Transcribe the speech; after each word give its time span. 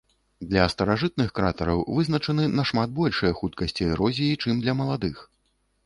Для 0.53 0.63
старажытных 0.73 1.29
кратараў 1.41 1.83
вызначаны 1.99 2.47
нашмат 2.63 2.89
большыя 3.03 3.31
хуткасці 3.43 3.81
эрозіі, 3.93 4.39
чым 4.45 4.55
для 4.65 4.73
маладых. 4.83 5.15